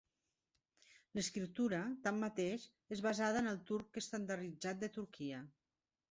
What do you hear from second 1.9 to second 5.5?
tanmateix, és basada en el turc estandarditzat de Turquia.